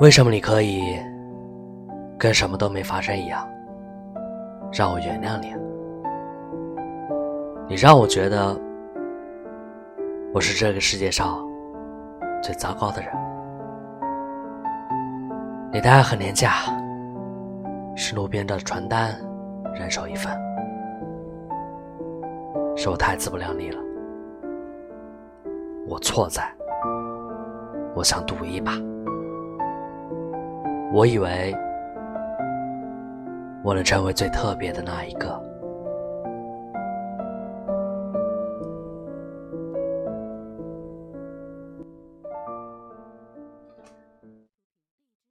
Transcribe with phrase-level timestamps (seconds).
[0.00, 0.96] 为什么你可以
[2.16, 3.44] 跟什么都没发生一样，
[4.72, 5.52] 让我原谅你？
[7.68, 8.56] 你让我觉得
[10.32, 11.44] 我是这个世界上
[12.40, 13.10] 最糟糕的人。
[15.72, 16.52] 你的爱很廉价，
[17.96, 19.16] 是路边的传单，
[19.74, 20.32] 人手一份。
[22.76, 23.80] 是我太自不量力了，
[25.88, 26.48] 我错在，
[27.96, 28.70] 我想赌一把。
[30.92, 31.54] 我以为
[33.62, 35.47] 我能成为最特别的那一个。